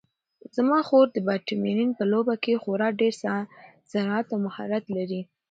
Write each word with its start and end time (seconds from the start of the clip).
زما 0.55 0.79
خور 0.87 1.05
د 1.11 1.17
بدمینټن 1.27 1.89
په 1.97 2.03
لوبه 2.11 2.35
کې 2.43 2.61
خورا 2.63 2.89
ډېر 2.99 3.13
سرعت 3.91 4.25
او 4.33 4.37
مهارت 4.45 4.83
لري. 4.95 5.21